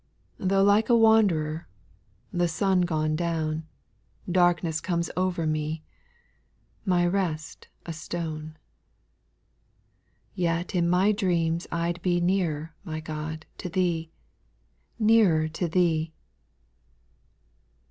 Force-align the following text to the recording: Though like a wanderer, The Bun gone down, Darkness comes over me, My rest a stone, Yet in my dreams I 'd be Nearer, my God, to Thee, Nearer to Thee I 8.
Though 0.39 0.63
like 0.63 0.89
a 0.89 0.97
wanderer, 0.97 1.67
The 2.33 2.51
Bun 2.59 2.81
gone 2.87 3.15
down, 3.15 3.67
Darkness 4.27 4.81
comes 4.81 5.11
over 5.15 5.45
me, 5.45 5.83
My 6.83 7.05
rest 7.05 7.67
a 7.85 7.93
stone, 7.93 8.57
Yet 10.33 10.73
in 10.73 10.89
my 10.89 11.11
dreams 11.11 11.67
I 11.71 11.91
'd 11.91 12.01
be 12.01 12.19
Nearer, 12.19 12.73
my 12.83 12.99
God, 12.99 13.45
to 13.59 13.69
Thee, 13.69 14.09
Nearer 14.97 15.47
to 15.49 15.67
Thee 15.67 16.09
I 16.09 16.09
8. 16.09 16.13